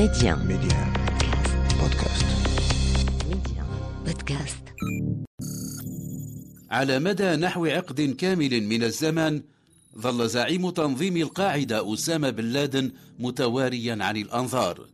[0.00, 0.92] ميديان ميديان
[1.80, 2.26] بودكاست
[3.28, 3.66] ميديان
[4.06, 4.62] بودكاست
[6.70, 9.42] على مدى نحو عقد كامل من الزمن
[9.98, 14.86] ظل زعيم تنظيم القاعدة أسامة بن لادن متواريا عن الأنظار.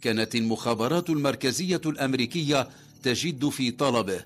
[0.00, 2.68] كانت المخابرات المركزية الأمريكية
[3.02, 4.24] تجد في طلبه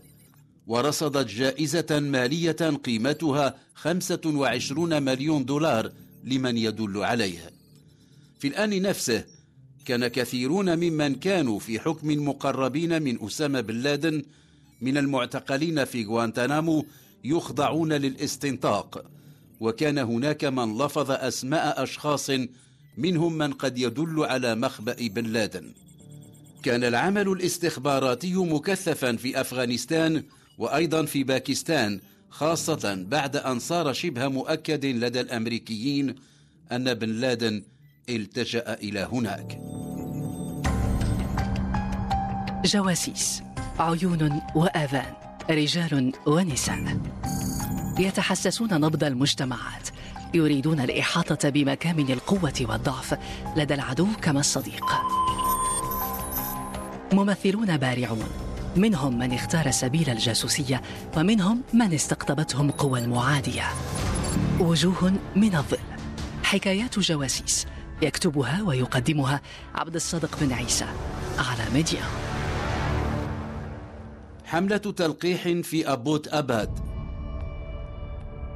[0.67, 5.93] ورصدت جائزة مالية قيمتها 25 مليون دولار
[6.25, 7.51] لمن يدل عليه.
[8.39, 9.34] في الآن نفسه
[9.85, 14.23] كان كثيرون ممن كانوا في حكم مقربين من أسامة بن لادن
[14.81, 16.87] من المعتقلين في غوانتنامو
[17.25, 19.05] يخضعون للاستنطاق.
[19.61, 22.31] وكان هناك من لفظ أسماء أشخاص
[22.99, 25.73] منهم من قد يدل على مخبأ بن لادن.
[26.63, 30.23] كان العمل الاستخباراتي مكثفا في أفغانستان
[30.59, 36.15] وأيضا في باكستان خاصة بعد أن صار شبه مؤكد لدى الأمريكيين
[36.73, 37.63] أن بن لادن
[38.09, 39.59] التجأ إلى هناك.
[42.65, 43.43] جواسيس
[43.79, 45.13] عيون وآذان
[45.51, 46.99] رجال ونساء.
[47.99, 49.89] يتحسسون نبض المجتمعات
[50.35, 53.19] يريدون الإحاطة بمكامن القوة والضعف
[53.57, 54.85] لدى العدو كما الصديق.
[57.13, 58.29] ممثلون بارعون
[58.77, 60.83] منهم من اختار سبيل الجاسوسية
[61.17, 63.65] ومنهم من استقطبتهم قوى المعادية.
[64.61, 65.79] وجوه من الظل
[66.45, 67.67] حكايات جواسيس
[68.03, 69.41] يكتبها ويقدمها
[69.75, 70.87] عبد الصادق بن عيسى
[71.39, 72.03] على ميديا.
[74.45, 76.79] حملة تلقيح في أبوت أباد.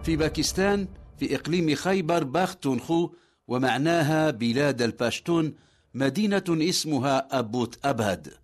[0.02, 3.10] في باكستان في إقليم خيبر باختونخو
[3.48, 5.54] ومعناها بلاد الباشتون
[5.94, 8.34] مدينة اسمها أبوت أباد.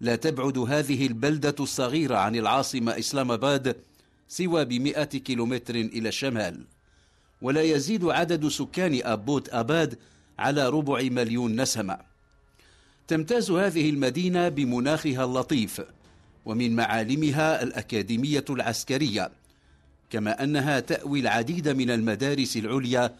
[0.00, 3.76] لا تبعد هذه البلدة الصغيرة عن العاصمة إسلام آباد
[4.28, 6.66] سوى بمئة كيلومتر إلى الشمال.
[7.42, 9.98] ولا يزيد عدد سكان أبوت أباد
[10.38, 11.98] على ربع مليون نسمة.
[13.08, 15.80] تمتاز هذه المدينة بمناخها اللطيف.
[16.48, 19.30] ومن معالمها الأكاديمية العسكرية
[20.10, 23.14] كما أنها تأوي العديد من المدارس العليا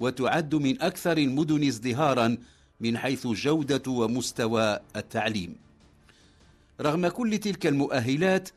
[0.00, 2.36] وتعد من أكثر المدن ازدهارا
[2.80, 5.56] من حيث جودة ومستوى التعليم.
[6.80, 8.48] رغم كل تلك المؤهلات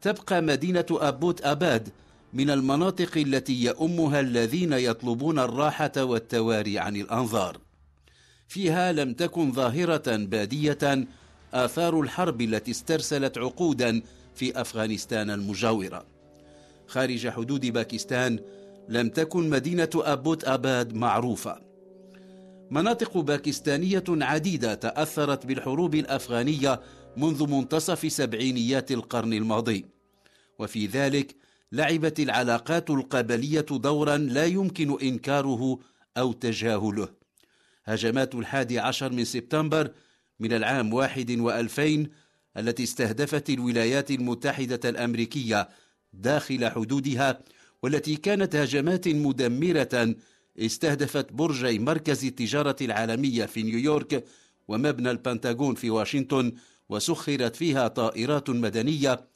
[0.00, 1.88] تبقى مدينة أبوت أباد
[2.32, 7.58] من المناطق التي يؤمها الذين يطلبون الراحة والتواري عن الأنظار.
[8.48, 11.06] فيها لم تكن ظاهرة بادية
[11.54, 14.02] آثار الحرب التي استرسلت عقودا
[14.34, 16.06] في أفغانستان المجاورة.
[16.86, 18.38] خارج حدود باكستان
[18.88, 21.60] لم تكن مدينة أبوت أباد معروفة.
[22.70, 26.80] مناطق باكستانية عديدة تأثرت بالحروب الأفغانية
[27.16, 29.84] منذ منتصف سبعينيات القرن الماضي.
[30.58, 31.36] وفي ذلك
[31.72, 35.78] لعبت العلاقات القبلية دورا لا يمكن إنكاره
[36.16, 37.08] أو تجاهله.
[37.84, 39.90] هجمات الحادي عشر من سبتمبر
[40.40, 42.10] من العام واحد وألفين
[42.56, 45.68] التي استهدفت الولايات المتحدة الأمريكية
[46.12, 47.40] داخل حدودها
[47.82, 50.14] والتي كانت هجمات مدمرة
[50.58, 54.24] استهدفت برجي مركز التجارة العالمية في نيويورك
[54.68, 56.52] ومبنى البنتاغون في واشنطن
[56.88, 59.28] وسخرت فيها طائرات مدنية.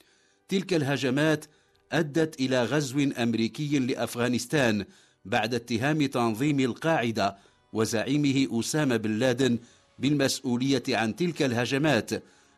[0.49, 1.45] تلك الهجمات
[1.93, 4.85] أدت إلى غزو أمريكي لأفغانستان
[5.25, 7.37] بعد اتهام تنظيم القاعدة
[7.73, 9.59] وزعيمه أسامة بن لادن
[9.99, 12.11] بالمسؤولية عن تلك الهجمات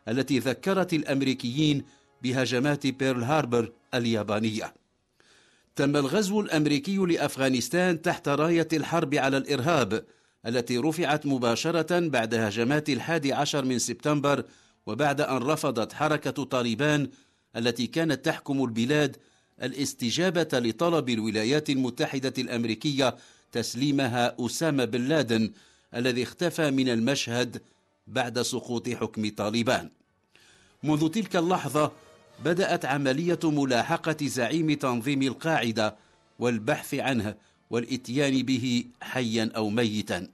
[0.07, 1.83] التي ذكرت الأمريكيين
[2.23, 4.73] بهجمات بيرل هاربر اليابانية.
[5.75, 10.05] تم الغزو الأمريكي لأفغانستان تحت راية الحرب على الإرهاب
[10.45, 14.43] التي رفعت مباشرة بعد هجمات الحادي عشر من سبتمبر
[14.85, 17.09] وبعد أن رفضت حركة طالبان
[17.55, 19.17] التي كانت تحكم البلاد
[19.63, 23.15] الاستجابة لطلب الولايات المتحدة الأمريكية
[23.51, 25.51] تسليمها أسامة بن لادن
[25.95, 27.61] الذي اختفى من المشهد
[28.07, 29.89] بعد سقوط حكم طالبان.
[30.83, 31.91] منذ تلك اللحظة
[32.45, 35.95] بدأت عملية ملاحقة زعيم تنظيم القاعدة
[36.39, 37.35] والبحث عنه
[37.69, 40.27] والإتيان به حيا أو ميتا.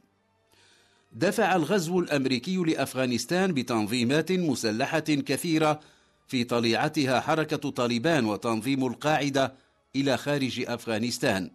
[1.14, 5.80] دفع الغزو الأمريكي لأفغانستان بتنظيمات مسلحة كثيرة
[6.28, 9.54] في طليعتها حركة طالبان وتنظيم القاعدة
[9.96, 11.52] إلى خارج أفغانستان.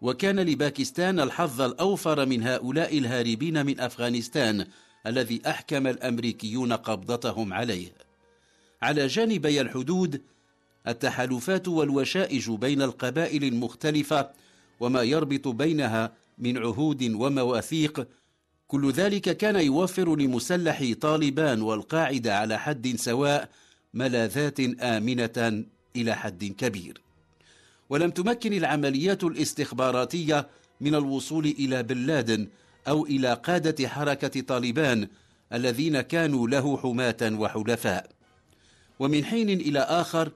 [0.00, 4.66] وكان لباكستان الحظ الأوفر من هؤلاء الهاربين من أفغانستان
[5.06, 7.92] الذي أحكم الأمريكيون قبضتهم عليه.
[8.82, 10.22] على جانبي الحدود
[10.88, 14.30] التحالفات والوشائج بين القبائل المختلفة
[14.80, 18.08] وما يربط بينها من عهود ومواثيق
[18.68, 23.48] كل ذلك كان يوفر لمسلح طالبان والقاعدة على حد سواء
[23.94, 25.64] ملاذات آمنة
[25.96, 27.00] إلى حد كبير.
[27.90, 30.48] ولم تمكن العمليات الاستخباراتية
[30.80, 32.48] من الوصول إلى بن لادن
[32.88, 35.08] أو إلى قادة حركة طالبان
[35.52, 38.10] الذين كانوا له حماة وحلفاء.
[38.98, 40.32] ومن حين إلى آخر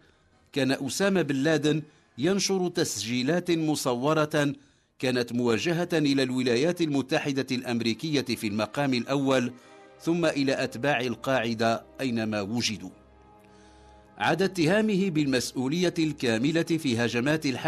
[0.52, 1.82] كان أسامة بن لادن
[2.18, 4.52] ينشر تسجيلات مصورة
[4.98, 9.52] كانت موجهة إلى الولايات المتحدة الأمريكية في المقام الأول
[10.00, 13.03] ثم إلى أتباع القاعدة أينما وجدوا.
[14.18, 17.60] عدا اتهامه بالمسؤولية الكاملة في هجمات الحرب